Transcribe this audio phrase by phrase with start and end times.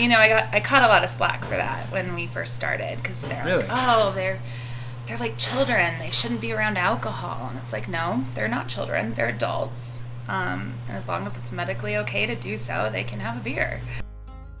[0.00, 2.54] you know, I got I caught a lot of slack for that when we first
[2.56, 3.66] started because they're Really?
[3.66, 4.40] like, oh, they're
[5.06, 5.98] they're like children.
[5.98, 9.12] They shouldn't be around alcohol, and it's like, no, they're not children.
[9.12, 10.02] They're adults.
[10.26, 13.40] Um, and as long as it's medically okay to do so, they can have a
[13.40, 13.82] beer.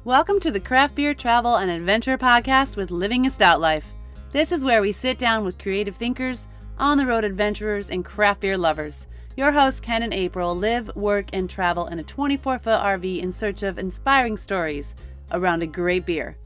[0.04, 3.86] Welcome to the Craft Beer Travel and Adventure Podcast with Living a Stout Life.
[4.32, 6.48] This is where we sit down with creative thinkers,
[6.78, 9.06] on the road adventurers, and craft beer lovers.
[9.36, 13.32] Your hosts, Ken and April, live, work, and travel in a 24 foot RV in
[13.32, 14.94] search of inspiring stories
[15.32, 16.36] around a great beer.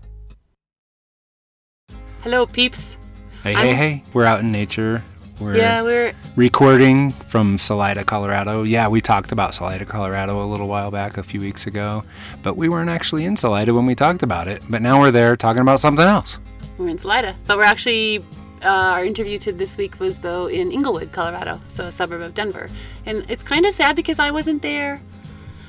[2.23, 2.97] Hello, peeps.
[3.43, 4.05] Hey, I'm- hey, hey.
[4.13, 5.05] We're out in nature.
[5.41, 8.63] We're Yeah, we're recording from Salida, Colorado.
[8.63, 12.05] Yeah, we talked about Salida, Colorado a little while back, a few weeks ago,
[12.43, 14.63] but we weren't actually in Salida when we talked about it.
[14.71, 16.39] But now we're there talking about something else.
[16.79, 18.25] we're in Salida, but we're actually
[18.63, 22.33] uh, our interview to this week was though in Englewood, Colorado, so a suburb of
[22.35, 22.69] Denver,
[23.05, 25.03] and it's kind of sad because I wasn't there.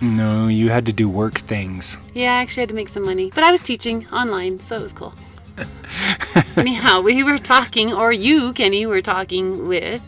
[0.02, 1.98] No, you had to do work things.
[2.14, 4.82] Yeah, I actually had to make some money, but I was teaching online, so it
[4.82, 5.14] was cool.
[6.58, 10.02] Anyhow, we were talking, or you, Kenny, were talking with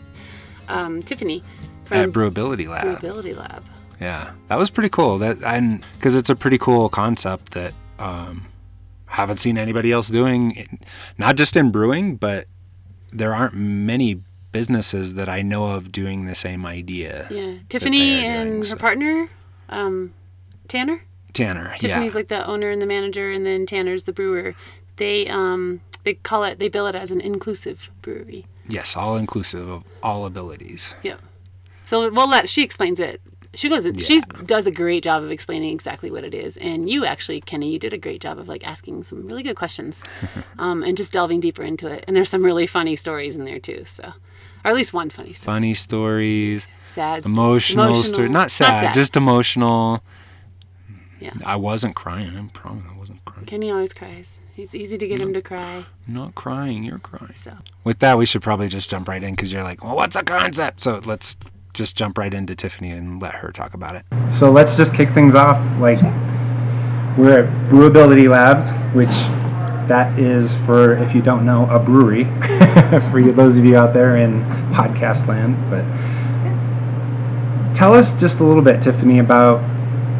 [0.68, 1.44] um, Tiffany
[1.84, 3.00] At from Brewability Lab.
[3.00, 3.64] Brewability Lab.
[4.00, 5.18] Yeah, that was pretty cool.
[5.18, 8.46] That and because it's a pretty cool concept that um,
[9.08, 10.80] haven't seen anybody else doing,
[11.18, 12.46] not just in brewing, but
[13.12, 17.28] there aren't many businesses that I know of doing the same idea.
[17.32, 18.76] Yeah, Tiffany are and doing, her so.
[18.76, 19.30] partner,
[19.70, 20.14] um,
[20.68, 21.02] Tanner.
[21.34, 24.56] Tanner, Tiffany's yeah, like the owner and the manager, and then Tanner's the brewer.
[24.96, 28.46] They um they call it they bill it as an inclusive brewery.
[28.68, 30.96] yes, all inclusive of all abilities.
[31.04, 31.18] Yeah.
[31.86, 33.22] So we'll let she explains it.
[33.54, 33.88] She goes.
[34.04, 37.72] She does a great job of explaining exactly what it is, and you actually, Kenny,
[37.72, 40.04] you did a great job of like asking some really good questions,
[40.60, 42.04] um, and just delving deeper into it.
[42.08, 43.86] And there's some really funny stories in there too.
[43.86, 44.14] So,
[44.64, 45.46] or at least one funny story.
[45.46, 46.68] Funny stories,
[46.98, 47.26] Sad.
[47.26, 50.00] emotional, story, not sad, just emotional.
[51.20, 51.34] Yeah.
[51.46, 52.36] I wasn't crying.
[52.36, 53.46] I'm promise I wasn't crying.
[53.46, 54.40] Kenny always cries.
[54.56, 55.86] It's easy to get him to cry.
[56.08, 56.84] Not crying.
[56.84, 57.36] You're crying.
[57.38, 60.16] So With that, we should probably just jump right in because you're like, well, what's
[60.16, 60.82] a concept?
[60.82, 61.38] So let's
[61.76, 64.06] just jump right into Tiffany and let her talk about it.
[64.40, 65.58] So let's just kick things off.
[65.80, 66.02] Like
[67.16, 69.10] we're at Brewability Labs, which
[69.88, 72.26] that is for if you don't know a brewery
[73.12, 74.44] for those of you out there in
[74.74, 75.56] podcast land.
[75.70, 75.86] But
[77.78, 79.60] tell us just a little bit, Tiffany, about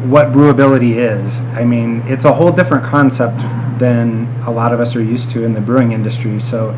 [0.06, 1.40] what brewability is.
[1.58, 3.40] I mean, it's a whole different concept
[3.80, 6.38] than a lot of us are used to in the brewing industry.
[6.38, 6.70] So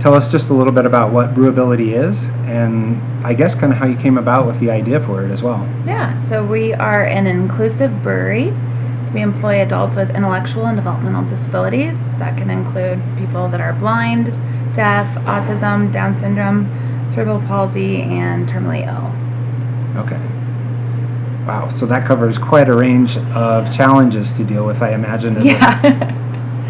[0.00, 3.78] tell us just a little bit about what brewability is and I guess kind of
[3.78, 5.64] how you came about with the idea for it as well.
[5.86, 8.48] Yeah, so we are an inclusive brewery.
[9.04, 11.96] So we employ adults with intellectual and developmental disabilities.
[12.18, 14.26] That can include people that are blind,
[14.74, 16.66] deaf, autism, Down syndrome,
[17.14, 19.19] cerebral palsy, and terminally ill.
[20.00, 21.46] Okay.
[21.46, 21.68] Wow.
[21.70, 25.44] So that covers quite a range of challenges to deal with, I imagine.
[25.44, 26.16] Yeah.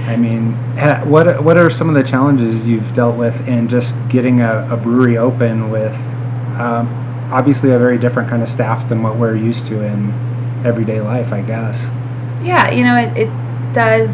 [0.07, 3.95] I mean, ha- what what are some of the challenges you've dealt with in just
[4.09, 5.93] getting a, a brewery open with
[6.59, 6.89] um,
[7.33, 10.11] obviously a very different kind of staff than what we're used to in
[10.65, 11.77] everyday life, I guess.
[12.43, 14.11] yeah, you know, it, it does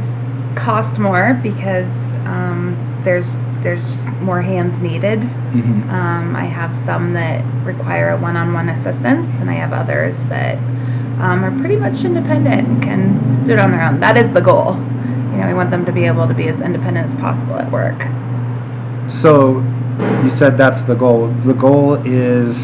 [0.56, 1.88] cost more because
[2.26, 3.26] um, there's
[3.62, 5.20] there's just more hands needed.
[5.20, 10.56] hmm Um, I have some that require a one-on-one assistance, and I have others that
[11.20, 14.00] um, are pretty much independent and can do it on their own.
[14.00, 14.76] That is the goal.
[15.32, 17.70] You know, we want them to be able to be as independent as possible at
[17.70, 17.98] work.
[19.10, 19.60] So
[20.22, 21.28] you said that's the goal.
[21.44, 22.56] The goal is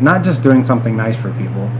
[0.00, 1.70] not just doing something nice for people,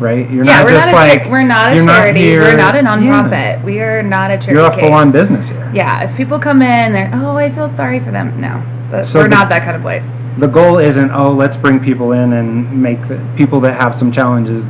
[0.00, 0.28] right?
[0.30, 2.20] You're yeah, not we're just not a like char- we're not a you're not charity.
[2.22, 2.96] here- we're not a Yeah.
[2.96, 3.64] nonprofit.
[3.64, 4.52] We are not a charity.
[4.52, 5.70] you're a full-on business here.
[5.74, 8.40] Yeah, if people come in, they're oh, I feel sorry for them.
[8.40, 10.04] No, but So we're the- not that kind of place.
[10.38, 14.12] the goal isn't oh let's bring people in and make the, people that have some
[14.12, 14.64] challenges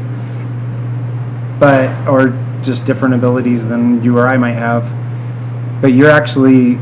[1.58, 2.32] but or
[2.62, 4.84] just different abilities than you or I might have
[5.81, 6.78] but you're actually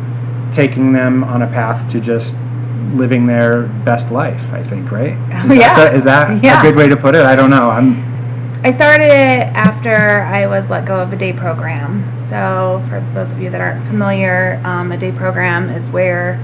[0.53, 2.37] taking them on a path to just
[2.94, 5.75] living their best life I think right Oh, is yeah.
[5.76, 6.61] that, is that Yeah.
[6.61, 8.05] a good way to put it I don't know I'm
[8.64, 12.02] I started it after I was let go of a day program.
[12.30, 16.40] So, for those of you that aren't familiar, um, a day program is where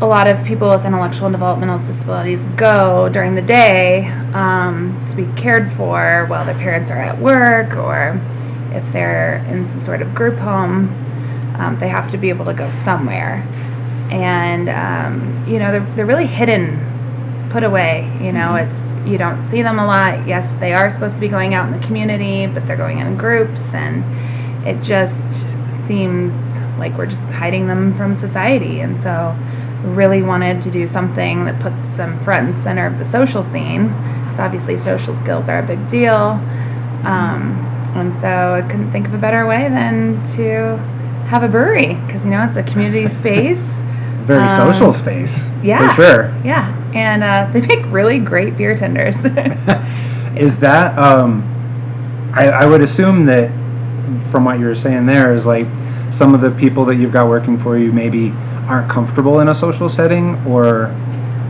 [0.00, 5.16] a lot of people with intellectual and developmental disabilities go during the day um, to
[5.16, 8.18] be cared for while their parents are at work or
[8.72, 10.88] if they're in some sort of group home,
[11.60, 13.46] um, they have to be able to go somewhere.
[14.10, 16.87] And, um, you know, they're, they're really hidden,
[17.50, 18.10] put away.
[18.20, 20.26] You know, it's, you don't see them a lot.
[20.26, 23.16] Yes, they are supposed to be going out in the community, but they're going in
[23.16, 24.04] groups, and
[24.66, 25.14] it just
[25.86, 26.32] seems
[26.78, 28.80] like we're just hiding them from society.
[28.80, 29.36] And so,
[29.94, 33.88] really wanted to do something that puts them front and center of the social scene,
[33.88, 36.38] because obviously social skills are a big deal.
[37.04, 37.64] Um,
[37.94, 40.76] and so I couldn't think of a better way than to
[41.28, 43.62] have a brewery because you know it's a community space.
[44.28, 45.34] Very Um, social space.
[45.62, 45.88] yeah.
[45.88, 46.34] For sure.
[46.44, 49.16] Yeah, and uh, they make really great beer tenders.
[50.36, 51.42] is that um
[52.34, 53.50] I, I would assume that
[54.30, 55.66] from what you were saying there is like
[56.12, 58.30] some of the people that you've got working for you maybe
[58.68, 60.86] aren't comfortable in a social setting or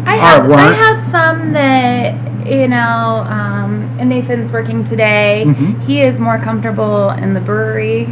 [0.07, 2.15] I have I have some that
[2.47, 5.45] you know, um, and Nathan's working today.
[5.47, 5.85] Mhm.
[5.85, 8.09] He is more comfortable in the brewery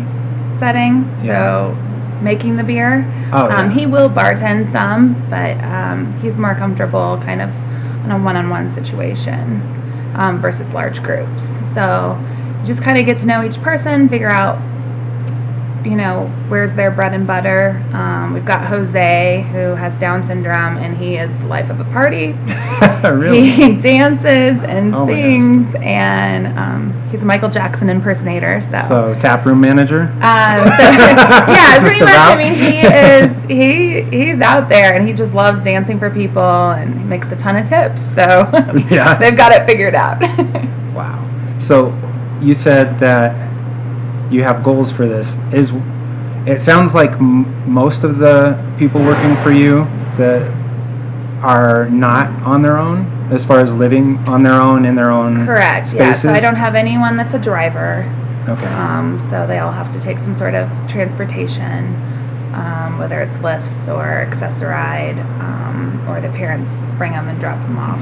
[0.58, 1.40] setting, Yeah.
[1.40, 1.76] so
[2.22, 3.06] making the beer.
[3.32, 3.75] Oh Um, yeah.
[3.75, 7.50] he will bartend some, but um, he's more comfortable kind of
[8.05, 9.61] in a one-on-one situation
[10.14, 11.43] um, versus large groups.
[11.75, 12.19] So
[12.61, 14.58] you just kind of get to know each person, figure out,
[15.86, 17.70] you know, where's their bread and butter.
[17.92, 21.84] Um, we've got Jose who has Down syndrome, and he is the life of the
[21.84, 22.32] party.
[23.08, 23.50] really?
[23.50, 28.60] He dances and Oh sings, and um, he's a Michael Jackson impersonator.
[28.62, 30.02] so so taproom manager?
[30.22, 30.84] Um, so,
[31.52, 32.10] yeah, pretty much.
[32.10, 36.42] I mean, he is he he's out there and he just loves dancing for people
[36.42, 38.02] and he makes a ton of tips.
[38.14, 38.50] So
[38.90, 39.14] Yeah.
[39.18, 40.20] they've got it figured out.
[40.94, 41.22] Wow.
[41.60, 41.94] So
[42.40, 43.45] you said that
[44.31, 45.26] you have goals for this.
[45.52, 45.70] Is
[46.46, 49.84] it sounds like m- most of the people working for you
[50.17, 50.43] that
[51.43, 55.44] are not on their own as far as living on their own in their own
[55.44, 55.93] Correct.
[55.93, 56.12] Yeah.
[56.12, 58.05] So I don't have anyone that's a driver.
[58.49, 58.67] Okay.
[58.67, 61.94] Um, so they all have to take some sort of transportation,
[62.55, 67.76] um, whether it's lifts or Access-a-Ride, um, or the parents bring them and drop them
[67.76, 68.00] off.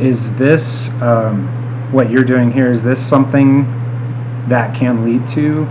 [0.00, 1.46] is this um,
[1.92, 2.72] what you're doing here?
[2.72, 3.66] Is this something
[4.48, 5.66] that can lead to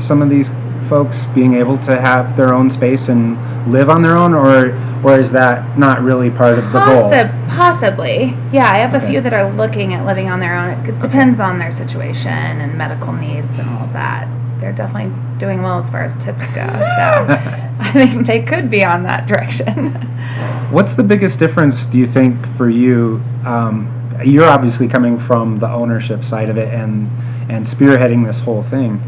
[0.00, 0.50] some of these
[0.88, 3.38] folks being able to have their own space and
[3.72, 7.10] live on their own, or or is that not really part of the goal?
[7.48, 8.36] Possibly.
[8.52, 10.70] Yeah, I have a few that are looking at living on their own.
[10.86, 14.28] It depends on their situation and medical needs and all of that.
[14.60, 16.66] They're definitely doing well as far as tips go.
[16.66, 17.26] So
[17.80, 19.92] I think they could be on that direction.
[20.70, 23.22] What's the biggest difference, do you think, for you?
[23.44, 23.88] Um,
[24.24, 27.10] you're obviously coming from the ownership side of it and
[27.52, 29.00] and spearheading this whole thing.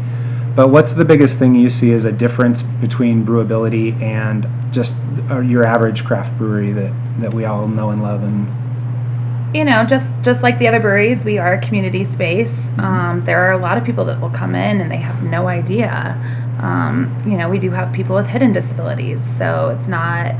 [0.55, 4.95] But what's the biggest thing you see as a difference between brewability and just
[5.29, 8.23] uh, your average craft brewery that, that we all know and love?
[8.23, 12.51] And you know, just just like the other breweries, we are a community space.
[12.77, 15.47] Um, there are a lot of people that will come in and they have no
[15.47, 16.15] idea.
[16.61, 20.35] Um, you know, we do have people with hidden disabilities, so it's not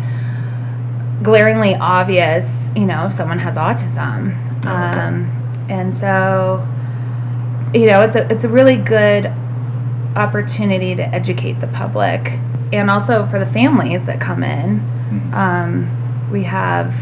[1.23, 2.45] glaringly obvious.
[2.75, 6.67] You know, if someone has autism, Oh, um, and so
[7.75, 9.25] you know, it's a it's a really good
[10.15, 12.21] opportunity to educate the public
[12.71, 14.79] and also for the families that come in.
[15.33, 16.93] Um, we have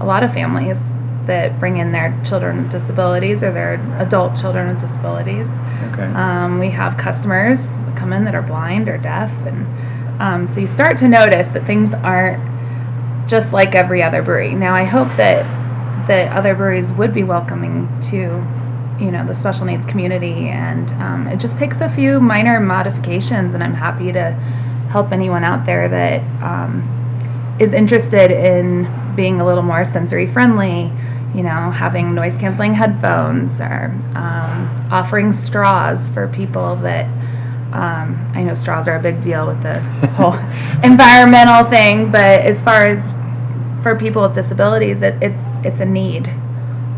[0.00, 0.78] a lot of families
[1.26, 5.46] that bring in their children with disabilities or their adult children with disabilities.
[5.92, 10.48] okay, Um, we have customers that come in that are blind or deaf, and um,
[10.48, 12.42] so you start to notice that things aren't
[13.28, 14.54] just like every other brewery.
[14.54, 15.44] Now, I hope that
[16.08, 18.42] that other breweries would be welcoming to,
[19.00, 23.54] you know, the special needs community, and um, it just takes a few minor modifications,
[23.54, 24.32] and I'm happy to
[24.90, 30.92] help anyone out there that um, is interested in being a little more sensory friendly,
[31.34, 37.06] you know, having noise canceling headphones or um, offering straws for people that
[37.72, 39.80] um, I know straws are a big deal with the
[40.16, 40.34] whole
[40.82, 43.00] environmental thing, but as far as
[43.82, 46.28] for people with disabilities, it, it's it's a need.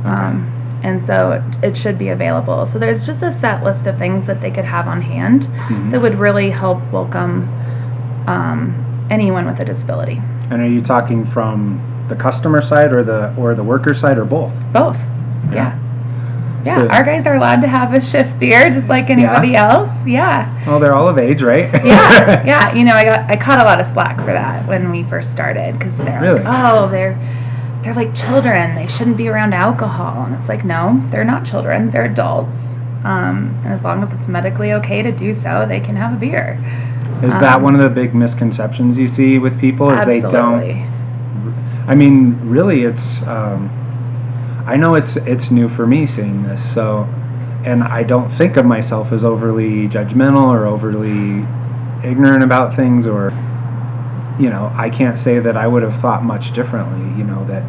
[0.05, 0.52] Um,
[0.83, 2.67] and so it, should be available.
[2.67, 5.91] So there's just a set list of things that they could have on hand Mhm.
[5.93, 7.49] that would really help welcome
[8.27, 10.21] um, anyone with a disability.
[10.51, 14.25] And are you talking from the customer side or the or the worker side or
[14.25, 14.53] both?
[14.73, 14.97] Both.
[15.53, 15.79] Yeah.
[16.65, 16.77] Yeah.
[16.77, 19.91] So- Our guys are allowed to have a shift beer just like anybody else.
[20.07, 20.49] Yeah.
[20.67, 21.71] Well, they're all of age, right?
[21.85, 22.45] Yeah.
[22.47, 22.73] yeah.
[22.75, 25.33] You know, I got I caught a lot of slack for that when we first
[25.33, 26.43] started because they're Really?
[26.43, 27.19] like, oh, they're
[27.83, 28.75] they're like children.
[28.75, 31.91] They shouldn't be around alcohol, and it's like, no, they're not children.
[31.91, 32.57] They're adults.
[33.05, 36.17] Um, and as long as it's medically okay to do so, they can have a
[36.17, 36.59] beer.
[37.23, 39.93] Is that Um, one of the big misconceptions you see with people?
[39.93, 40.93] Is they don't
[41.87, 43.23] I mean, really, it's.
[43.23, 43.71] Um,
[44.67, 47.03] I know it's it's new for me seeing this, so,
[47.65, 51.45] and I don't think of myself as overly judgmental or overly
[52.09, 53.33] ignorant about things, or,
[54.39, 57.01] you know, I can't say that I would have thought much differently.
[57.19, 57.63] You know that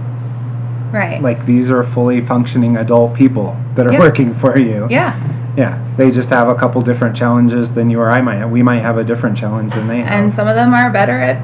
[0.92, 1.22] Right.
[1.22, 4.00] like these are fully functioning adult people that are Yeah.
[4.00, 4.88] working for you.
[4.90, 5.14] yeah.
[5.56, 8.38] Yeah, they just have a couple different challenges than you or I might.
[8.38, 8.50] have.
[8.50, 10.08] We might have a different challenge than they have.
[10.12, 11.38] and some of them are better at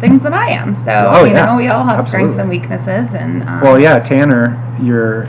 [0.00, 0.74] things than I am.
[0.76, 1.44] So Oh, you yeah.
[1.44, 5.26] know, we all have strengths and weaknesses, and um, Well, yeah, Tanner, your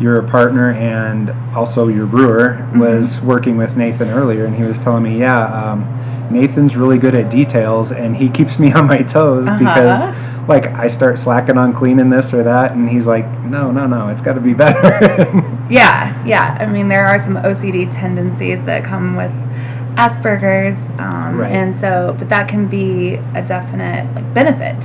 [0.00, 5.02] your partner and also your brewer was working with Nathan earlier, and he was telling
[5.02, 5.84] me, yeah, um,
[6.30, 9.58] Nathan's really good at details, and he keeps me on my toes Uh-huh.
[9.58, 13.86] because, like, I start slacking on cleaning this or that, and he's like, no, no,
[13.86, 15.44] no, it's got to be better.
[15.70, 16.56] Yeah, yeah.
[16.58, 19.30] I mean, there are some OCD tendencies that come with
[19.98, 21.52] Asperger's, um, Right.
[21.52, 24.82] and so, but that can be a definite like benefit.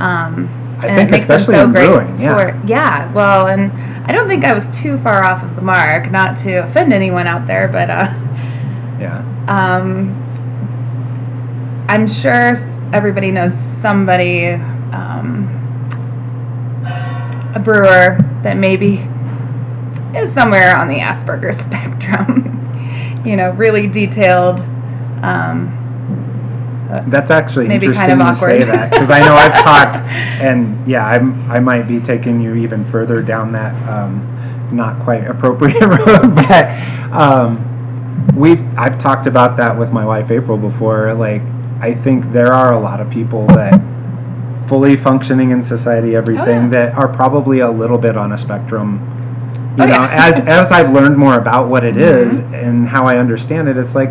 [0.00, 0.48] Um,
[0.80, 2.36] I and think it makes them especially so in brewing, yeah.
[2.40, 3.12] for- yeah.
[3.12, 3.70] Well, and
[4.06, 6.10] I don't think I was too far off of the mark.
[6.10, 8.08] Not to offend anyone out there, but uh,
[8.98, 9.22] yeah.
[9.48, 10.14] um,
[11.88, 12.56] I'm sure
[12.92, 15.50] everybody knows somebody, um,
[17.54, 19.06] a brewer that maybe
[20.16, 23.22] is somewhere on the Asperger's spectrum.
[23.24, 24.60] you know, really detailed.
[25.22, 25.80] Um,
[27.08, 30.88] That's actually Maybe interesting kind of to say that because I know I've talked, and
[30.88, 34.30] yeah, I'm I might be taking you even further down that um,
[34.72, 36.66] not quite appropriate road, but
[37.12, 41.14] um, we've I've talked about that with my wife April before.
[41.14, 41.42] Like
[41.84, 43.74] I think there are a lot of people that
[44.70, 46.68] fully functioning in society, everything yeah.
[46.76, 48.88] that are probably a little bit on a spectrum.
[49.76, 50.26] You Oh, know, yeah.
[50.28, 52.62] as as I've learned more about what it is Mhm.
[52.66, 54.10] and how I understand it, it's like,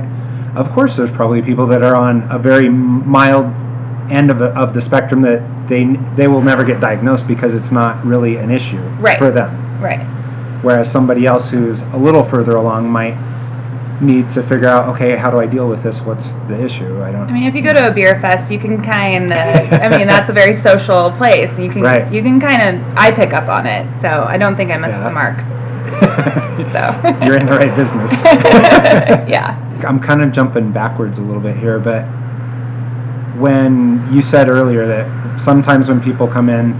[0.55, 3.47] of course, there's probably people that are on a very mild
[4.11, 7.71] end of, the of the spectrum that they they will never get diagnosed because it's
[7.71, 9.17] not really an issue Right.
[9.17, 9.49] for them.
[9.81, 10.01] right.
[10.61, 13.15] Whereas somebody else who's a little further along might
[14.01, 16.01] need to figure out, okay, how do I deal with this?
[16.01, 17.01] What's the issue?
[17.03, 17.29] I don't.
[17.29, 19.73] I mean, if you go to a beer fest, you can kind of.
[19.81, 21.57] I mean, that's a very social place.
[21.57, 22.11] You can Right.
[22.11, 22.97] you can kind of.
[22.97, 25.03] I pick up on it, so I don't think I missed Yeah.
[25.03, 25.37] the mark.
[26.53, 28.11] So You're in the right business.
[29.27, 29.57] yeah.
[29.87, 32.03] I'm kind of jumping backwards a little bit here, but
[33.39, 36.77] when you said earlier that sometimes when people come in,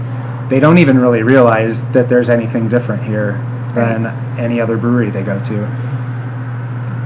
[0.48, 3.32] they don't even really realize that there's anything different here
[3.74, 4.06] than
[4.38, 5.64] any other brewery they go to.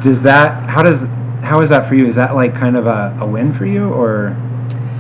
[0.03, 1.03] Does that how does
[1.43, 2.07] how is that for you?
[2.07, 4.37] Is that like kind of a, a win for you or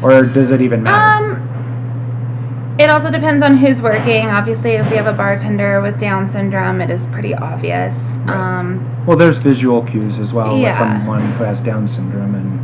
[0.03, 1.35] or does it even matter?
[1.35, 4.27] Um, it also depends on who's working.
[4.27, 7.95] Obviously, if we have a bartender with Down syndrome, it is pretty obvious.
[8.25, 8.61] Right.
[8.61, 12.59] Um, well, there's visual cues as well with someone who has Down syndrome and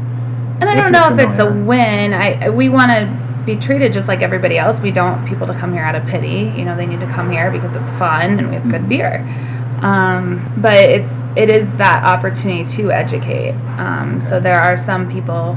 [0.63, 2.13] and I don't know if it's a win.
[2.13, 4.79] I we want to be treated just like everybody else.
[4.81, 6.53] We don't want people to come here out of pity.
[6.57, 8.89] You know, they need to come here because it's fun and we have good Mhm.
[8.89, 9.54] beer.
[9.83, 13.53] Um, but it's it is that opportunity to educate.
[13.79, 15.55] Um, so there are some people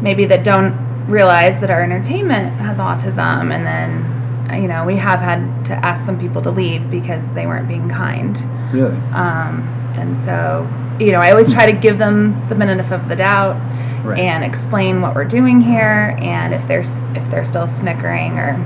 [0.00, 0.74] maybe that don't
[1.06, 6.04] realize that our entertainment has autism, and then you know we have had to ask
[6.04, 8.36] some people to leave because they weren't being kind.
[8.72, 10.68] really Um, and so
[10.98, 13.56] you know I always try to give them the benefit of the doubt
[14.04, 14.18] right.
[14.18, 18.56] and explain what we're doing here and if they're if they're still snickering or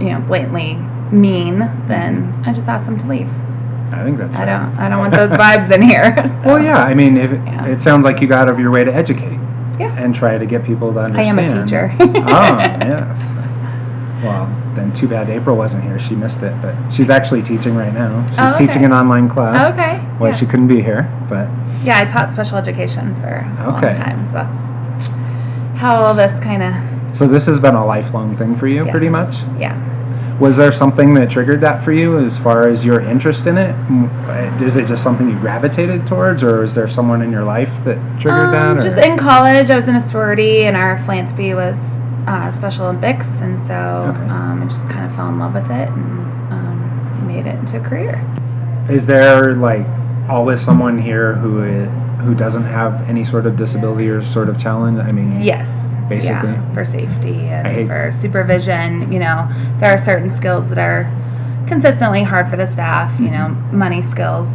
[0.00, 0.74] you know blatantly
[1.12, 1.58] mean
[1.88, 3.28] then i just ask them to leave
[3.92, 4.46] I think that's i right.
[4.46, 6.40] don't i don't want those vibes in here so.
[6.44, 6.82] Well, yeah.
[6.82, 7.66] I mean, if, Yeah.
[7.66, 9.38] it sounds like you go out of your way to educate
[9.78, 9.94] Yeah.
[9.98, 11.40] and try to get people to understand.
[11.40, 12.06] I am a teacher oh,
[12.92, 13.28] yes.
[14.24, 14.46] Well,
[14.76, 15.98] then too bad April wasn't here.
[15.98, 18.24] She missed it, but she's actually teaching right now.
[18.28, 18.66] She's Oh, okay.
[18.66, 19.56] teaching an online class.
[19.58, 20.36] Oh, okay Well, yeah.
[20.36, 21.48] she couldn't be here, but
[21.84, 23.94] yeah i taught special education for a long Okay.
[23.98, 26.72] time so that's how all this kind of
[27.16, 28.90] so this has been a lifelong thing for you, Yes.
[28.92, 29.34] pretty much.
[29.58, 29.74] yeah
[30.42, 33.76] Was there something that triggered that for you, as far as your interest in it?
[33.86, 37.94] Mm, it just something you gravitated towards, or is there someone in your life that
[38.20, 38.78] triggered Um, that?
[38.78, 38.82] Or?
[38.82, 41.78] Just in college, I was in a sorority, and our philanthropy was
[42.26, 44.30] uh, Special Olympics, and so Okay.
[44.30, 47.76] um, I just kind of fell in love with it and um, made it into
[47.76, 48.20] a career.
[48.90, 49.86] Is there like
[50.28, 54.58] always someone here who i- who doesn't have any sort of disability or sort of
[54.58, 54.98] challenge?
[54.98, 55.68] I mean, Yes.
[56.08, 56.50] Basically.
[56.50, 59.10] Yeah, for safety and for supervision.
[59.12, 59.48] You know,
[59.80, 61.04] there are certain skills that are
[61.68, 63.18] consistently hard for the staff.
[63.20, 63.78] You know, Mm-hmm.
[63.78, 64.48] money skills.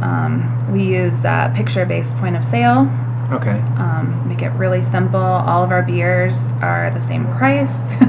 [0.00, 2.88] Um, we use uh, picture-based point of sale.
[3.32, 3.58] Okay.
[3.76, 5.20] um, make it really simple.
[5.20, 7.68] All of our beers are the same price,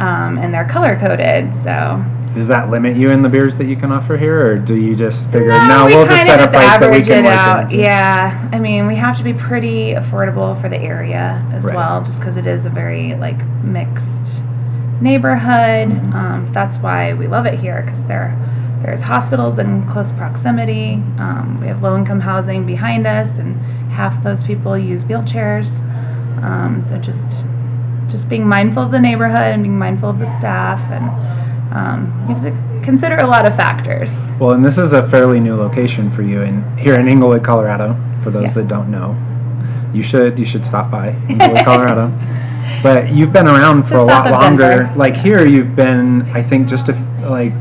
[0.00, 1.54] um, and they're color coded.
[1.62, 2.02] So
[2.34, 4.96] Does that limit you in the beers that you can offer here, or do you
[4.96, 7.62] just figure no, no, we we'll just set a price that we can work out.
[7.72, 7.76] into?
[7.76, 11.76] Yeah, I mean, we have to be pretty affordable for the area as Right.
[11.76, 14.04] well, just because it is a very like mixed
[15.00, 15.88] neighborhood.
[15.90, 16.14] Mhm.
[16.14, 18.34] Um, that's why we love it here because there
[18.82, 21.02] there's hospitals in close proximity.
[21.18, 23.56] Um, we have low income housing behind us, and
[23.90, 25.68] half those people use wheelchairs.
[26.42, 27.20] Um, so just
[28.08, 31.10] just being mindful of the neighborhood and being mindful of the staff, and
[31.72, 34.10] um, you have to consider a lot of factors.
[34.38, 37.96] Well, and this is a fairly new location for you, in here in Englewood, Colorado.
[38.22, 38.52] For those Yeah.
[38.54, 39.16] that don't know,
[39.92, 42.12] you should you should stop by Englewood, Colorado.
[42.82, 44.68] But you've been around for Just a lot longer.
[44.68, 44.92] Denver.
[44.96, 46.92] Like here, you've been, I think, just a,
[47.28, 47.52] like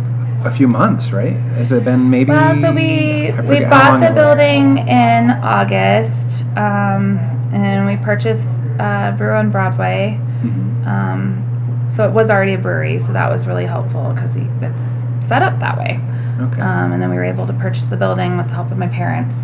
[0.46, 1.34] a few months, right?
[1.58, 2.32] Has it been maybe?
[2.32, 7.18] Well, so we we bought the building in August, um,
[7.54, 8.48] and we purchased
[8.80, 10.20] uh, Brew on Broadway.
[10.44, 10.88] Mhm.
[10.88, 11.53] Um,
[11.96, 15.60] so it was already a brewery, so that was really helpful because it's set up
[15.60, 16.00] that way.
[16.42, 16.62] Okay.
[16.62, 18.88] Um, and then we were able to purchase the building with the help of my
[18.88, 19.38] parents.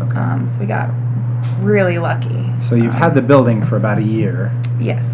[0.00, 0.18] okay.
[0.18, 0.90] Um, so we got
[1.60, 2.52] really lucky.
[2.60, 4.52] so you've um, had the building for about a year.
[4.80, 5.04] Yes.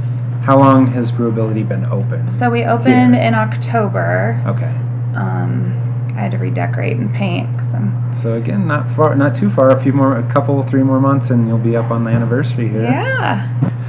[0.43, 2.29] How long has Brewability been open?
[2.39, 3.23] So we opened Here.
[3.23, 4.43] in October.
[4.49, 4.75] Okay.
[5.17, 5.79] Um,
[6.17, 9.69] I had to redecorate and paint 'cause I'm So again, not far, not too far.
[9.71, 12.69] A few more, a couple, three more months, and you'll be up on the anniversary
[12.69, 12.83] here.
[12.83, 13.49] yeah.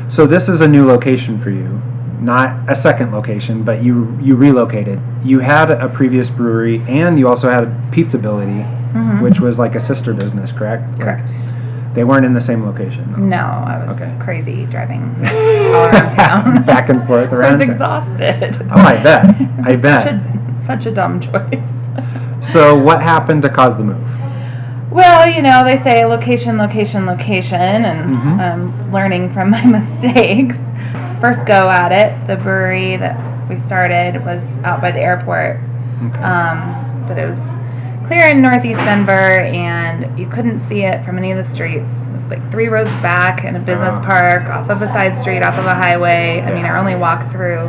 [0.09, 1.81] So this is a new location for you,
[2.23, 4.99] not a second location, but you you relocated.
[5.23, 8.63] You had a previous brewery, and you also had a Pizzability,
[8.93, 9.21] Mhm.
[9.21, 10.83] which was like a sister business, correct?
[10.93, 11.29] Like, Correct.
[11.93, 13.11] they weren't in the same location.
[13.11, 13.21] though.
[13.23, 14.13] No, I was Okay.
[14.19, 15.03] crazy driving
[15.75, 16.63] all around town.
[16.73, 17.53] Back and forth around.
[17.53, 18.55] I was exhausted.
[18.71, 19.25] Oh, I bet.
[19.63, 20.07] I Such bet.
[20.07, 20.19] a,
[20.65, 21.59] such a dumb choice.
[22.39, 23.97] So what happened to cause the move?
[24.91, 28.39] Well, you know, they say location, location, location, and Mhm.
[28.39, 30.57] I'm learning from my mistakes.
[31.23, 33.15] First go at it, the brewery that
[33.49, 35.55] we started was out by the airport.
[36.03, 36.19] Okay.
[36.21, 37.39] Um, but it was
[38.07, 41.93] clear in northeast Denver, and you couldn't see it from any of the streets.
[41.93, 44.01] It was like three rows back in a business Oh.
[44.05, 46.41] park, off of a side street, off of a highway.
[46.45, 47.67] I mean, our only walk through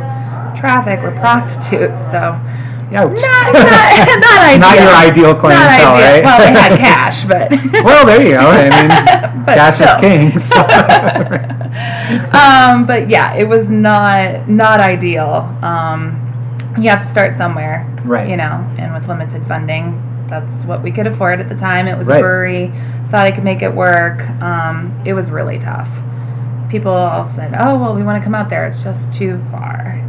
[0.59, 2.35] traffic were prostitutes, so
[2.91, 2.91] Ouch.
[2.91, 3.53] not, not,
[4.19, 4.59] not ideal.
[4.59, 6.11] Not your ideal Not clientele, ideal.
[6.11, 6.23] right?
[6.25, 7.51] Well, they had cash, but
[7.85, 8.39] well, there you go.
[8.39, 8.89] I mean,
[9.47, 9.95] cash still.
[9.95, 10.39] is king.
[10.39, 11.64] so-
[12.33, 15.35] um, but yeah, it was not not ideal.
[15.61, 16.21] Um,
[16.79, 18.29] you have to start somewhere, Right.
[18.29, 21.87] You know, and with limited funding, that's what we could afford at the time.
[21.87, 22.17] It was Right.
[22.17, 22.73] a brewery.
[23.11, 24.21] Thought I could make it work.
[24.41, 25.87] Um, it was really tough.
[26.69, 28.65] People all said, "Oh, well, we want to come out there.
[28.67, 29.99] It's just too far."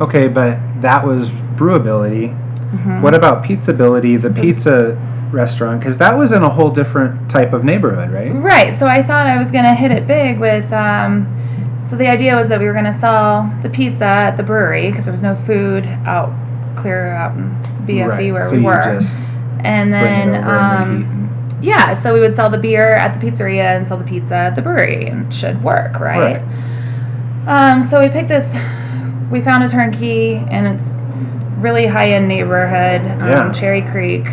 [0.00, 2.34] okay, but that was brewability.
[2.74, 3.02] Mhm.
[3.02, 4.96] What about Pizzability, the So- pizza
[5.32, 5.80] restaurant?
[5.80, 8.30] Because that was in a whole different type of neighborhood, right?
[8.34, 8.78] Right.
[8.78, 10.70] So I thought I was going to hit it big with.
[10.72, 11.36] Um,
[11.88, 14.90] so the idea was that we were going to sell the pizza at the brewery
[14.90, 16.32] because there was no food out
[16.80, 17.50] clear out in
[17.86, 18.32] BFE right.
[18.32, 19.00] where so we were.
[19.64, 23.86] and then um, and- yeah, so we would sell the beer at the pizzeria and
[23.86, 26.40] sell the pizza at the brewery, and it should work, right?
[27.46, 28.46] Um, so we picked this.
[29.30, 30.86] We found a turnkey, and it's
[31.60, 33.52] really high end neighborhood, um, Yeah.
[33.52, 34.24] Cherry Creek,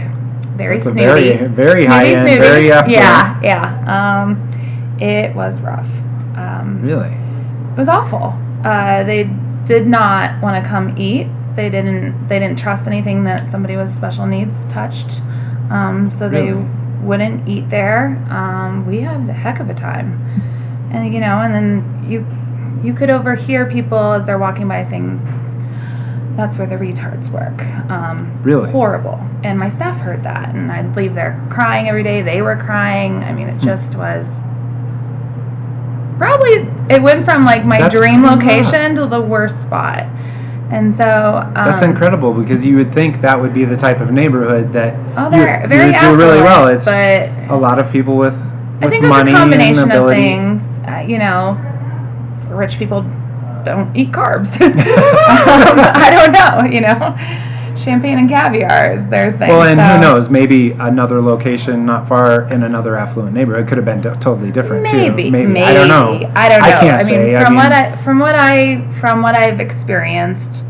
[0.57, 1.01] very That's snooty.
[1.37, 2.41] very, very high Snooty, end, snooty.
[2.41, 3.01] very affluent.
[3.01, 4.21] Yeah, yeah.
[4.23, 5.87] Um, it was rough.
[6.35, 7.09] Um, Really?
[7.09, 8.33] it was awful.
[8.65, 9.29] Uh, they
[9.65, 11.27] did not want to come eat.
[11.55, 12.27] They didn't.
[12.27, 15.19] They didn't trust anything that somebody with special needs touched.
[15.71, 16.65] Um, so they Really?
[17.03, 18.17] wouldn't eat there.
[18.29, 20.19] Um, we had a heck of a time,
[20.93, 22.25] and you know, and then you
[22.83, 25.19] you could overhear people as they're walking by saying,
[26.37, 27.59] "That's where the retards work."
[27.91, 28.71] Um, Really?
[28.71, 29.19] horrible.
[29.43, 32.21] And my staff heard that, and I'd leave there crying every day.
[32.21, 33.23] They were crying.
[33.23, 33.65] I mean, it Hmm.
[33.65, 34.25] just was
[36.17, 40.05] probably it went from like my That's dream location to the worst spot.
[40.69, 44.11] And so um, That's incredible because you would think that would be the type of
[44.11, 46.67] neighborhood that Oh, you, they're you very would do really well.
[46.67, 49.93] It's but a lot of people with, with I think it's money a combination and
[49.93, 50.61] of things.
[50.85, 51.57] Uh, you know,
[52.49, 53.05] rich people
[53.67, 54.47] don't eat carbs.
[54.61, 54.73] um,
[55.95, 56.71] I don't know.
[56.73, 57.15] You know,
[57.83, 59.49] champagne and caviar is their thing.
[59.49, 60.29] Well, and so- who knows?
[60.29, 64.83] Maybe another location not far in another affluent neighborhood could have been d- totally different
[64.83, 65.31] Maybe, too.
[65.31, 66.31] maybe, I don't know.
[66.35, 66.67] I don't know.
[66.67, 67.43] I can't I mean, say.
[67.43, 70.63] from I what I from what I from what I've experienced,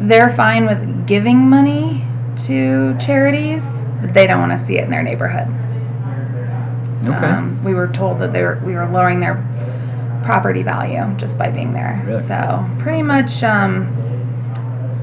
[0.00, 2.04] they're fine with giving money
[2.46, 3.62] to charities.
[4.00, 5.46] But they don't want to see it in their neighborhood.
[7.02, 7.26] Okay.
[7.26, 9.34] Um, we were told that they were we were lowering their
[10.24, 12.02] property value just by being there.
[12.06, 12.26] Really?
[12.26, 13.96] So pretty much, um,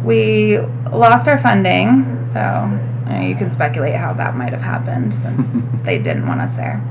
[0.06, 0.58] we
[0.92, 2.14] lost our funding.
[2.34, 5.48] So uh, you can speculate how that might have happened since
[5.86, 6.82] they didn't want us there.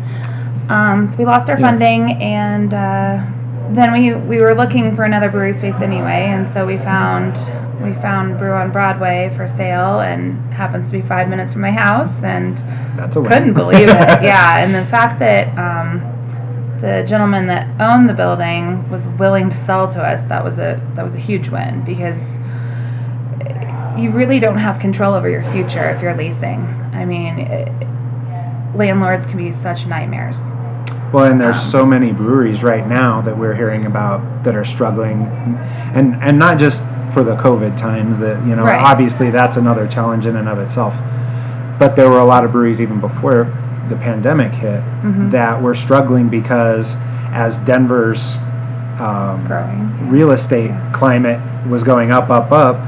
[0.68, 1.66] Um, so we lost our Yeah.
[1.66, 3.24] funding, and uh,
[3.70, 7.36] then we we were looking for another brewery space anyway, and so we found
[7.84, 11.70] we found Brew on Broadway for sale, and happens to be five minutes from my
[11.70, 12.56] house, and
[12.96, 13.30] That's a win.
[13.30, 13.96] couldn't believe it.
[14.22, 16.00] Yeah, and the fact that um,
[16.80, 20.80] the gentleman that owned the building was willing to sell to us that was a
[20.94, 22.20] that was a huge win because
[23.98, 26.60] you really don't have control over your future if you're leasing.
[26.92, 27.68] I mean, it,
[28.76, 30.36] landlords can be such nightmares.
[31.12, 34.64] Well, and there's Um, so many breweries right now that we're hearing about that are
[34.64, 35.22] struggling,
[35.94, 38.18] and and not just for the COVID times.
[38.18, 38.82] That you know, Right.
[38.82, 40.94] obviously that's another challenge in and of itself.
[41.78, 43.48] But there were a lot of breweries even before
[43.88, 45.30] the pandemic hit Mhm.
[45.30, 46.96] that were struggling because
[47.32, 48.36] as Denver's
[48.98, 50.08] um, Growing.
[50.10, 52.80] real estate climate was going up, up, up,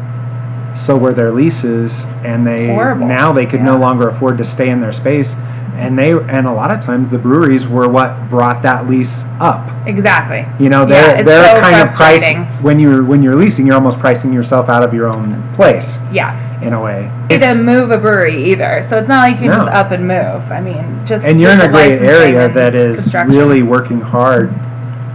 [0.75, 1.93] so were their leases,
[2.25, 3.07] and they Horrible.
[3.07, 5.35] now they could no longer afford to stay in their space,
[5.77, 9.71] and they and a lot of times the breweries were what brought that lease up.
[9.87, 10.45] Exactly.
[10.63, 13.75] You know, they're it's they're so kind of pricing when you're when you're leasing, you're
[13.77, 16.61] almost pricing yourself out of your own place Yeah.
[16.63, 17.11] in a way.
[17.31, 19.55] You to move a brewery either, so it's not like you No.
[19.57, 20.51] just up and move.
[20.51, 24.53] I mean, just and you're in a great area that is really working hard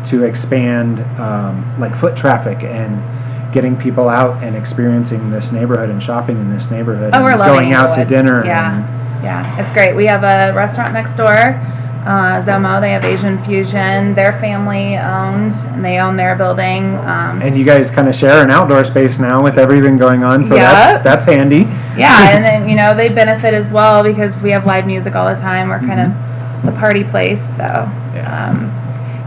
[0.05, 3.01] to expand um, like foot traffic and
[3.53, 7.73] getting people out and experiencing this neighborhood and shopping in this neighborhood Oh, and going
[7.73, 8.92] out to dinner Yeah.
[9.23, 9.95] Yeah, it's great.
[9.95, 11.31] We have a restaurant next door,
[12.05, 12.81] uh, Zomo.
[12.81, 14.13] They have Asian Fusion.
[14.13, 16.95] They're family owned, and they own their building.
[16.97, 20.43] Um, and you guys kind of share an outdoor space now with everything going on
[20.43, 20.63] so Yep.
[20.71, 21.59] that's that's handy
[21.97, 25.33] yeah, and then you know they benefit as well because we have live music all
[25.33, 25.69] the time.
[25.69, 28.15] We're kind of the party place, so Mm-hmm.
[28.17, 28.49] Yeah.
[28.49, 28.57] um,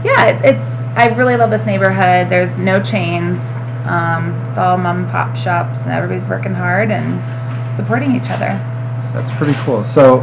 [0.05, 2.29] yeah, it's, it's I really love this neighborhood.
[2.29, 3.37] There's no chains.
[3.85, 7.19] Um, it's all mom and pop shops, and everybody's working hard and
[7.75, 8.59] supporting each other.
[9.17, 10.19] That's pretty cool so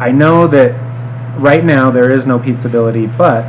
[0.00, 0.70] i know that
[1.38, 3.44] right now there is no pizzability but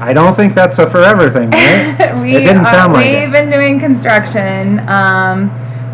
[0.00, 3.28] i don't think that's a forever thing right we It didn't are- sound like we've
[3.28, 3.32] it.
[3.32, 4.80] been doing construction.
[4.88, 5.50] Um,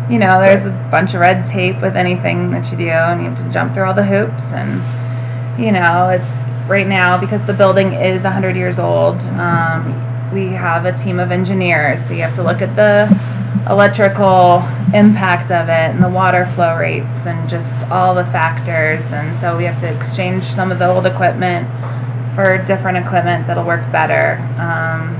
[0.09, 3.29] you know, there's a bunch of red tape with anything that you do, and you
[3.29, 4.41] have to jump through all the hoops.
[4.53, 4.81] And
[5.63, 6.25] you know, it's
[6.67, 9.17] right now because the building is 100 years old.
[9.37, 9.93] Um,
[10.33, 13.05] we have a team of engineers, so you have to look at the
[13.71, 14.61] electrical
[14.93, 19.03] impact of it and the water flow rates and just all the factors.
[19.11, 21.67] And so we have to exchange some of the old equipment
[22.35, 24.37] for different equipment that'll work better.
[24.59, 25.15] Um,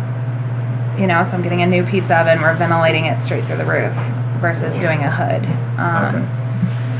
[1.00, 2.42] you know, so I'm getting a new pizza oven.
[2.42, 3.94] We're ventilating it straight through the roof
[4.42, 5.46] versus doing a hood.
[5.80, 6.28] Um,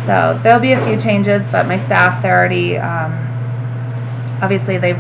[0.06, 3.12] So there'll be a few changes, but my staff, they're already, um,
[4.42, 4.98] obviously they've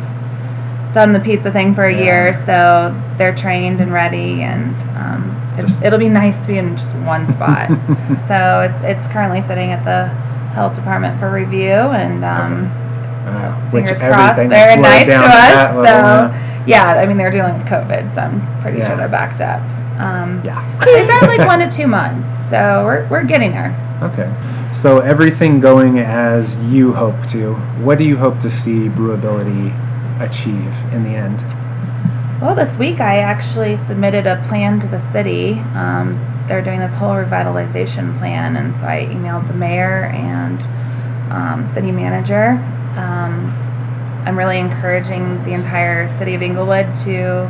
[0.93, 2.03] done the pizza thing for a Yeah.
[2.03, 6.77] year, so they're trained and ready, and um, it's, it'll be nice to be in
[6.77, 7.69] just one spot.
[8.27, 10.07] so it's it's currently sitting at the
[10.53, 12.71] health department for review, and um,
[13.27, 15.87] Uh, fingers crossed they're nice to down at that us.
[15.87, 15.95] So
[16.65, 16.65] yeah.
[16.65, 18.87] yeah, I mean they're dealing with COVID, so I'm pretty Yeah.
[18.87, 19.61] sure they're backed up.
[19.99, 23.75] Um, yeah they said like one to two months, so we're we're getting there.
[24.01, 24.31] Okay.
[24.73, 27.53] So everything going as you hope to.
[27.83, 29.73] What do you hope to see Brewability
[30.19, 31.39] achieve in the end?
[32.41, 35.53] Well, this week I actually submitted a plan to the city.
[35.75, 40.61] Um, they're doing this whole revitalization plan, and so I emailed the mayor and
[41.31, 42.51] um, city manager.
[42.97, 43.53] Um,
[44.25, 47.45] I'm really encouraging the entire city of Englewood to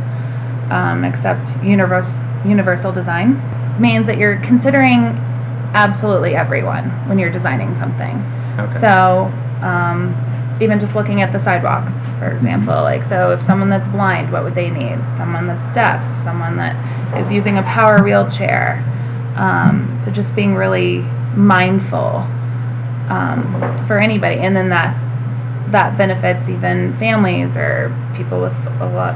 [0.70, 2.14] um, accept universal
[2.46, 3.42] universal design.
[3.80, 5.18] Means that you're considering
[5.74, 8.18] absolutely everyone when you're designing something.
[8.60, 8.80] Okay.
[8.82, 9.32] So,
[9.66, 10.16] um,
[10.62, 14.44] even just looking at the sidewalks, for example, like, so if someone that's blind, what
[14.44, 15.00] would they need?
[15.18, 16.76] Someone that's deaf, someone that
[17.18, 18.84] is using a power wheelchair.
[19.38, 21.00] Um, so just being really
[21.36, 22.28] mindful
[23.10, 25.06] um, for anybody, and then that
[25.72, 29.16] that benefits even families or people with a lot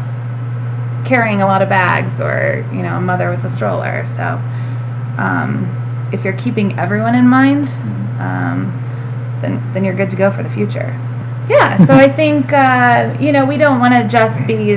[1.05, 4.05] carrying a lot of bags, or you know, a mother with a stroller.
[4.15, 4.23] So,
[5.21, 7.67] um, if you're keeping everyone in mind,
[8.21, 8.71] um,
[9.41, 10.97] then then you're good to go for the future.
[11.49, 14.75] Yeah, so I think uh, you know we don't want to just be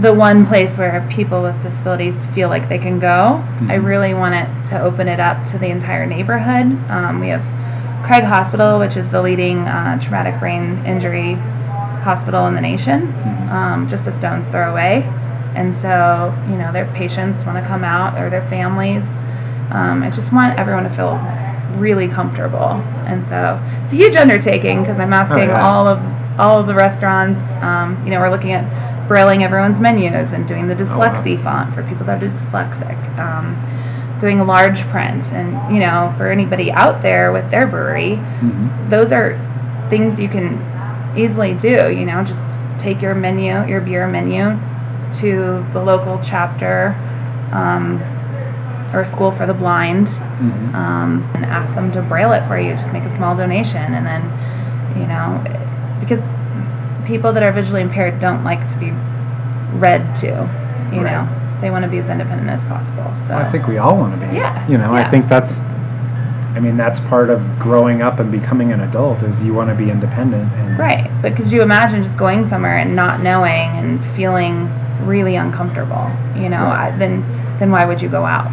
[0.00, 3.42] the one place where people with disabilities feel like they can go.
[3.68, 3.84] I Mhm.
[3.86, 6.78] really want it to open it up to the entire neighborhood.
[6.90, 7.42] Um, we have
[8.04, 11.38] Craig Hospital, which is the leading uh, traumatic brain injury
[12.04, 13.50] hospital in the nation, Mhm.
[13.52, 15.04] um, just a stone's throw away.
[15.56, 19.04] And so, you know, their patients want to come out or their families.
[19.72, 21.18] Um, I just want everyone to feel
[21.78, 22.80] really comfortable.
[23.06, 25.66] And so it's a huge undertaking because I'm asking yeah.
[25.66, 25.98] all of
[26.38, 27.40] all of the restaurants.
[27.62, 31.82] Um, you know, we're looking at brailing everyone's menus and doing the dyslexia font for
[31.84, 33.18] people that are dyslexic.
[33.18, 33.56] Um,
[34.20, 38.88] doing a large print, and you know, for anybody out there with their brewery, Mhm.
[38.88, 39.38] those are
[39.90, 40.58] things you can
[41.16, 41.92] easily do.
[41.92, 42.42] You know, just
[42.78, 44.58] take your menu, your beer menu,
[45.20, 46.94] to the local chapter
[47.52, 48.00] um,
[48.92, 50.74] or school for the blind, Mhm.
[50.74, 52.74] um, and ask them to braille it for you.
[52.74, 54.22] Just make a small donation, and then,
[54.98, 55.40] you know,
[56.00, 56.20] because
[57.04, 58.92] people that are visually impaired don't like to be
[59.78, 60.26] read to.
[60.92, 61.12] You Right.
[61.12, 61.26] know,
[61.60, 63.10] they want to be as independent as possible.
[63.26, 64.36] So Well, I think we all want to be.
[64.36, 65.62] Yeah, You know, I think that's.
[66.54, 69.74] I mean, that's part of growing up and becoming an adult is you want to
[69.74, 70.78] be independent and.
[70.78, 74.70] Right, but could you imagine just going somewhere and not knowing and feeling
[75.04, 76.10] really uncomfortable?
[76.34, 76.92] You know, Right.
[76.94, 77.22] I, then
[77.58, 78.50] then why would you go out?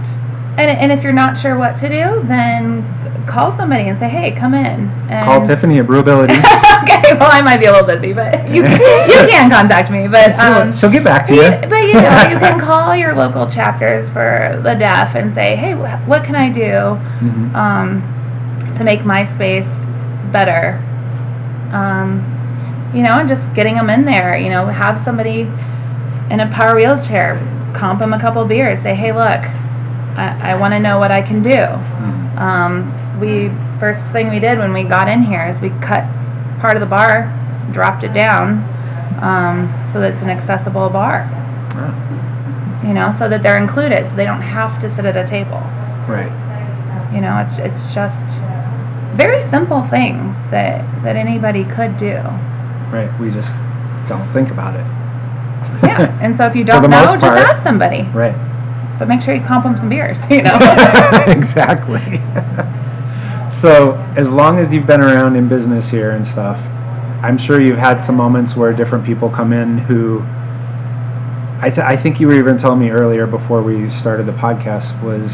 [0.58, 2.86] And and if you're not sure what to do, then
[3.28, 6.38] call somebody and say, "Hey, come in." And Call Tiffany at Brewability.
[6.84, 10.08] okay, well, I might be a little busy, but you you can contact me.
[10.08, 11.42] But she'll, um, she'll get back to you.
[11.44, 15.56] you, but you know, you can call your local chapters for the deaf and say,
[15.56, 17.56] "Hey, wh- what can I do Mhm.
[17.56, 19.68] um, to make my space
[20.32, 20.80] better?"
[21.72, 22.30] Um,
[22.94, 24.38] you know, and just getting them in there.
[24.38, 25.50] You know, have somebody
[26.30, 27.39] in a power wheelchair
[27.74, 28.82] comp them a couple beers.
[28.82, 29.42] Say, "Hey, look,
[30.15, 32.39] I, I want to know what I can do." Mhm.
[32.39, 36.04] Um, we first thing we did when we got in here is we cut
[36.60, 37.30] part of the bar,
[37.71, 38.63] dropped it down,
[39.21, 41.28] um, so that it's an accessible bar.
[41.76, 41.93] Ah,
[42.84, 45.62] You know, so that they're included, so they don't have to sit at a table.
[46.08, 46.32] right.
[47.13, 48.26] You know, it's it's just
[49.15, 52.17] very simple things that that anybody could do.
[52.91, 53.10] Right.
[53.19, 53.54] We just
[54.08, 54.86] don't think about it.
[55.84, 58.04] Yeah, and so if you don't know, most just ask somebody.
[58.13, 58.34] right.
[58.99, 60.17] But make sure you comp them some beers.
[60.29, 60.53] You know.
[61.27, 62.21] exactly.
[63.62, 66.58] so, as long as you've been around in business here and stuff,
[67.23, 70.23] I'm sure you've had some moments where different people come in who.
[71.62, 75.01] I, th- I think you were even telling me earlier before we started the podcast
[75.01, 75.32] was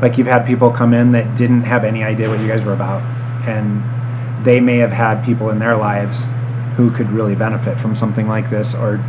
[0.00, 2.74] like you've had people come in that didn't have any idea what you guys were
[2.74, 3.02] about,
[3.48, 3.82] and
[4.46, 6.22] they may have had people in their lives
[6.76, 9.04] who could really benefit from something like this, or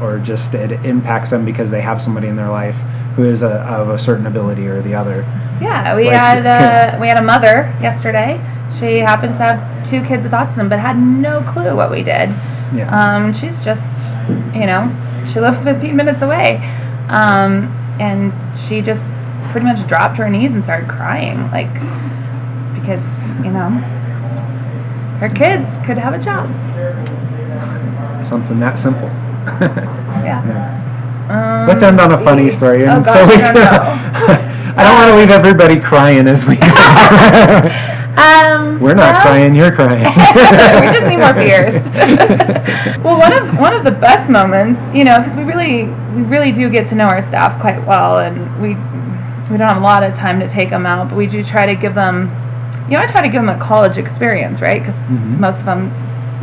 [0.00, 2.76] or just it impacts them because they have somebody in their life
[3.16, 5.22] who is a, of a certain ability or the other.
[5.60, 8.40] Yeah, we Like- had a we had a mother yesterday.
[8.78, 12.28] She happens to have two kids with autism, but had no clue what we did.
[12.74, 12.88] Yeah.
[12.90, 13.82] Um, she's just,
[14.52, 14.90] you know,
[15.32, 16.56] she lives 15 minutes away,
[17.08, 17.68] um,
[18.00, 19.06] and she just
[19.52, 21.72] pretty much dropped her knees and started crying, like
[22.74, 23.04] because
[23.44, 23.70] you know
[25.20, 26.50] her kids could have a job.
[28.26, 29.08] Something that simple.
[30.24, 30.42] Yeah.
[30.46, 30.93] Yeah.
[31.28, 32.56] Um, Let's end on a funny see.
[32.56, 32.84] story.
[32.86, 34.54] Oh and God, we I don't.
[34.76, 36.66] I don't want to leave everybody crying as we go.
[38.14, 40.04] Um, We're not well- crying, you're crying.
[40.04, 41.74] we just need more beers.
[43.02, 46.52] well, one of one of the best moments, you know, because we really we really
[46.52, 48.76] do get to know our staff quite well, and we
[49.50, 51.66] we don't have a lot of time to take them out, but we do try
[51.66, 52.30] to give them,
[52.88, 54.80] you know, I try to give them a college experience, right?
[54.80, 55.38] Because Mhm.
[55.40, 55.90] most of them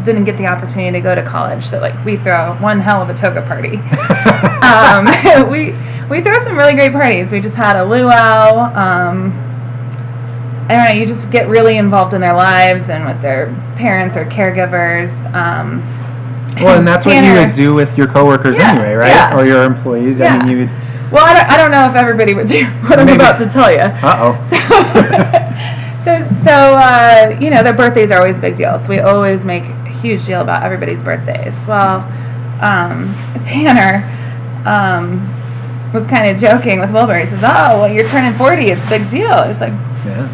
[0.04, 3.10] didn't get the opportunity to go to college, so like we throw one hell of
[3.10, 3.78] a toga party.
[4.62, 5.06] um,
[5.52, 5.74] we
[6.10, 7.32] we throw some really great parties.
[7.32, 8.72] We just had a luau.
[8.76, 9.32] Um,
[10.70, 11.02] I don't know.
[11.02, 15.12] You just get really involved in their lives and with their parents or caregivers.
[15.34, 15.82] Um,
[16.62, 19.08] well, and that's what you would do with your coworkers Yeah, anyway, right?
[19.10, 19.38] yeah.
[19.38, 20.20] Or your employees.
[20.22, 20.70] I mean, you would.
[21.12, 23.72] Well, I don't, I don't know if everybody would do what I'm about to tell
[23.72, 23.80] you.
[23.80, 24.34] Uh oh.
[24.50, 24.58] So,
[26.06, 28.78] so, so uh, you know, their birthdays are always a big deal.
[28.80, 29.64] So we always make
[30.02, 31.54] huge deal about everybody's birthdays.
[31.68, 32.00] Well,
[32.62, 34.04] um, Tanner
[34.66, 35.28] um,
[35.94, 37.20] was kind of joking with Wilbur.
[37.20, 38.66] He says, "Oh, well, you're turning 40.
[38.72, 39.74] It's a big deal." It's like.
[40.06, 40.28] Yeah.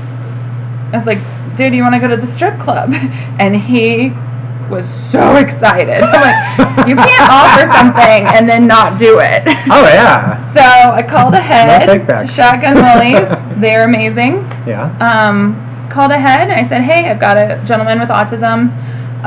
[0.93, 1.19] I was like,
[1.57, 2.93] "Dude, you want to go to the strip club?"
[3.39, 4.09] And he
[4.69, 6.01] was so excited.
[6.01, 10.39] I'm like, "You can't offer something and then not do it." Oh yeah.
[10.53, 12.25] So I called ahead No take back.
[12.25, 13.29] to Shotgun Willie's.
[13.61, 14.37] They're amazing.
[14.65, 14.89] Yeah.
[14.99, 15.55] Um,
[15.91, 18.69] called ahead and I said, hey, I've got a gentleman with autism.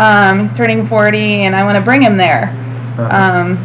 [0.01, 2.49] Um, he's turning 40 and I want to bring him there.
[2.97, 3.03] Uh-huh.
[3.05, 3.57] Um,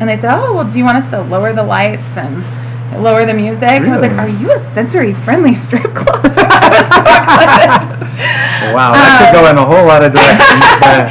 [0.00, 2.42] and they said, oh, well, do you want us to lower the lights and
[3.00, 3.62] lower the music?
[3.62, 6.26] I was like, are you a sensory friendly strip club?
[6.36, 8.74] I was so excited.
[8.74, 10.66] wow, that could go in a whole lot of directions.
[10.82, 11.06] but-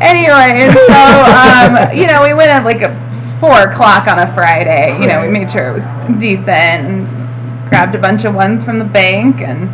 [0.00, 1.02] anyway, so
[1.34, 2.94] um, you know, we went at like a
[3.40, 4.96] four o'clock on a Friday.
[5.02, 7.08] You know, we made sure it was decent and
[7.68, 9.68] grabbed a bunch of ones from the bank, and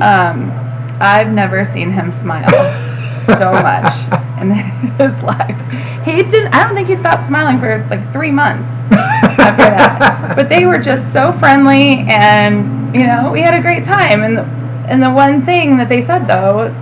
[0.00, 0.52] um,
[1.00, 2.95] I've never seen him smile
[3.26, 3.92] so much
[4.40, 4.50] in
[5.00, 5.56] his life.
[6.04, 6.54] He didn't.
[6.54, 10.12] I don't think he stopped smiling for like three months after that.
[10.36, 14.22] But they were just so friendly, and you know, we had a great time.
[14.22, 14.42] And the,
[14.88, 16.76] and the one thing that they said though was,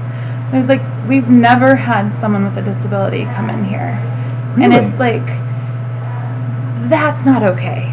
[0.52, 3.94] it was like we've never had someone with a disability come in here,
[4.60, 5.24] and it's like
[6.90, 7.90] that's not okay.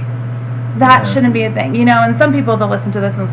[0.77, 1.13] That Yeah.
[1.13, 2.01] shouldn't be a thing, you know.
[2.03, 3.29] And some people they'll listen to this and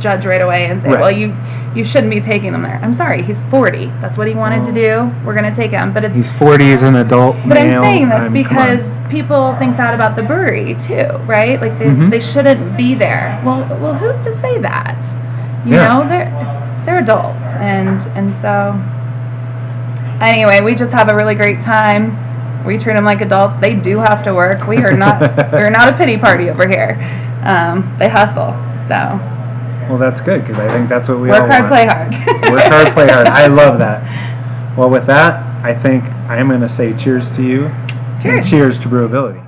[0.00, 1.00] judge right away and say, Right.
[1.00, 1.34] "Well, you
[1.74, 3.90] you shouldn't be taking them there." I'm sorry, he's 40.
[4.00, 5.10] That's what he wanted to do.
[5.24, 6.64] We're gonna take him, but it's He's 40.
[6.70, 7.82] He's an adult but male.
[7.82, 11.60] I'm saying this I mean, come because people think that about the brewery too, right?
[11.60, 12.10] Like they, Mhm.
[12.10, 13.40] they shouldn't be there.
[13.44, 14.96] Well, well, who's to say that?
[15.64, 15.88] You Yeah.
[15.88, 16.32] know, they're
[16.84, 18.74] they're adults, and and so
[20.20, 22.16] anyway, we just have a really great time.
[22.64, 23.56] We treat them like adults.
[23.60, 24.66] They do have to work.
[24.66, 25.20] We are not
[25.52, 26.98] we're not a pity party over here.
[27.44, 28.54] Um, they hustle.
[28.88, 29.20] So
[29.88, 31.72] Well, that's good because I think that's what we work all hard, want.
[31.72, 32.52] play hard.
[32.52, 33.28] Work hard, play hard.
[33.28, 34.76] I love that.
[34.76, 35.32] Well, with that,
[35.64, 37.66] I think I'm going to say cheers to you.
[37.66, 38.50] and Cheers.
[38.50, 39.44] cheers to brewability.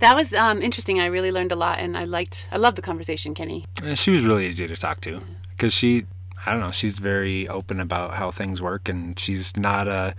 [0.00, 0.98] That was um, interesting.
[0.98, 2.48] I really learned a lot, and I liked.
[2.50, 3.64] I love the conversation, Kenny.
[3.82, 6.06] Uh, She was really easy to talk to because she,
[6.44, 6.72] I don't know.
[6.72, 10.14] She's very open about how things work, and she's not a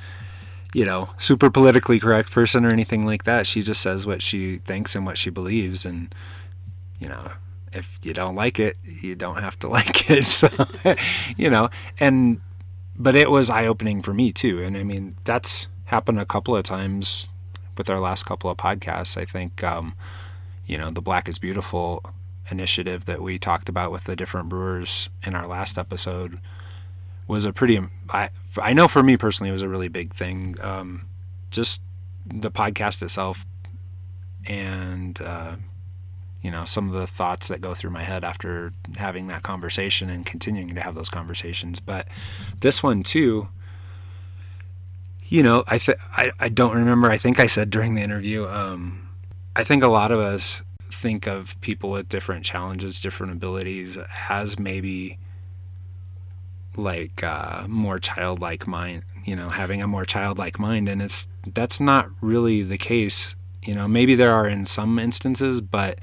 [0.74, 3.46] you know super politically correct person or anything like that.
[3.46, 6.16] She just says what she thinks and what she believes, and
[6.98, 7.32] you know
[7.74, 10.26] if you don't like it, you don't have to like it.
[10.26, 10.50] So
[11.36, 12.42] you know, and
[12.96, 14.64] but it was eye opening for me too.
[14.64, 17.30] And I mean that's happened a couple of times
[17.78, 19.18] with our last couple of podcasts.
[19.18, 19.96] I think um,
[20.66, 22.04] you know the Black is Beautiful
[22.52, 26.40] initiative that we talked about with the different brewers in our last episode
[27.26, 28.30] was a pretty I,
[28.62, 31.08] I know for me personally it was a really big thing um,
[31.52, 31.82] just
[32.26, 33.46] the podcast itself
[34.46, 35.56] and uh,
[36.44, 40.10] you know some of the thoughts that go through my head after having that conversation
[40.10, 41.80] and continuing to have those conversations.
[41.80, 42.08] But
[42.60, 43.48] this one too
[45.26, 47.10] you know i th- I, I don't remember.
[47.10, 49.08] I think i said during the interview um,
[49.56, 50.62] i think a lot of us
[50.94, 53.98] think of people with different challenges, different abilities
[54.30, 55.18] as maybe
[56.76, 61.80] like uh, more childlike mind, you know, having a more childlike mind, and it's that's
[61.80, 63.36] not really the case.
[63.62, 66.00] You know, maybe there are in some instances, but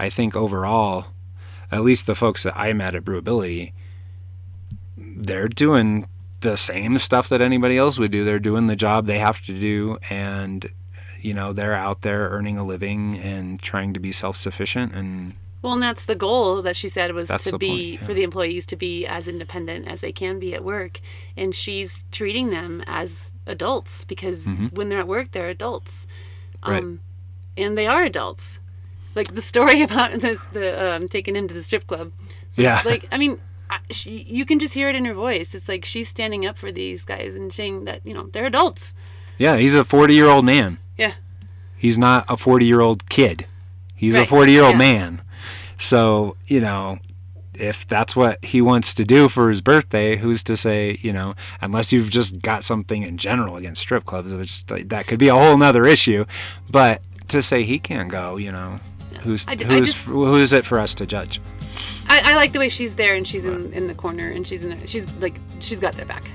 [0.00, 1.06] I think overall,
[1.70, 3.72] at least the folks that I met at Brewability,
[4.96, 6.06] they're doing
[6.40, 8.24] the same stuff that anybody else would do.
[8.24, 10.66] They're doing the job they have to do, and
[11.20, 15.74] you know they're out there earning a living and trying to be self-sufficient and well
[15.74, 18.06] and that's the goal that she said was That's to be point, yeah.
[18.06, 20.98] for the employees to be as independent as they can be at work
[21.36, 26.06] and she's treating them as adults because when they're at work they're adults
[26.62, 26.70] Mm-hmm.
[26.72, 26.82] Right.
[26.82, 27.00] um,
[27.56, 28.58] and they are adults
[29.14, 32.12] like the story about this the um, taking him to the strip club.
[32.56, 32.82] Yeah.
[32.84, 35.54] like i mean I- she, you can just hear it in her voice.
[35.54, 38.94] It's like she's standing up for these guys and saying that you know they're adults.
[39.38, 40.78] Yeah he's a 40 year old man.
[40.98, 41.14] Yeah.
[41.76, 43.46] He's not a 40 year old kid.
[43.94, 44.78] He's a 40 year old yeah.
[44.78, 45.22] man.
[45.78, 46.98] So you know
[47.54, 51.34] if that's what he wants to do for his birthday who's to say you know
[51.60, 55.34] unless you've just got something in general against strip clubs which that could be a
[55.34, 56.24] whole nother issue.
[56.68, 58.80] But to say he can't go you know
[59.22, 61.40] who's I d- I who's just- who is it for us to judge
[62.08, 64.64] I, I like the way she's there and she's in, in the corner and she's
[64.64, 64.86] in there.
[64.86, 66.28] She's like she's got their back.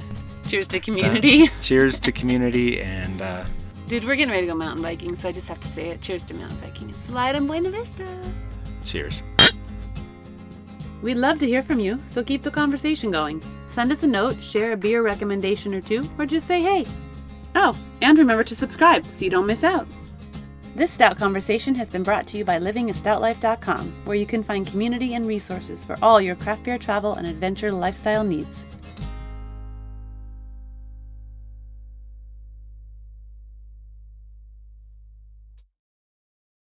[0.47, 3.43] Cheers to community, cheers to community and uh,
[3.87, 4.05] dude.
[4.05, 6.01] We're getting ready to go mountain biking, so I just have to say it.
[6.01, 8.07] Cheers to mountain biking and slide on Buena Vista.
[8.85, 9.23] cheers
[11.01, 13.43] We'd love to hear from you, so keep the conversation going.
[13.69, 16.85] Send us a note, share a beer recommendation or two, or just say hey.
[17.55, 19.87] Oh, and remember to subscribe so you don't miss out.
[20.75, 25.13] This Stout Conversation has been brought to you by livingastoutlife.com, where you can find community
[25.13, 28.65] and resources for all your craft beer travel and adventure lifestyle needs.